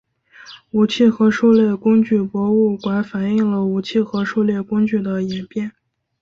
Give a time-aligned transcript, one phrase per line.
[0.71, 5.73] 武器和狩猎工具博物馆反映了武器和狩猎工具的演变。